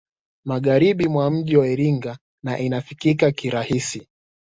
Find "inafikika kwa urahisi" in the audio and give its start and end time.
2.59-4.07